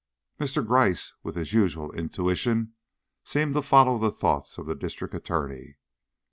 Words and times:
Mr. 0.39 0.65
Gryce, 0.65 1.13
with 1.21 1.35
his 1.35 1.53
usual 1.53 1.91
intuition, 1.91 2.73
seemed 3.23 3.53
to 3.53 3.61
follow 3.61 3.99
the 3.99 4.09
thoughts 4.11 4.57
of 4.57 4.65
the 4.65 4.73
District 4.73 5.13
Attorney. 5.13 5.77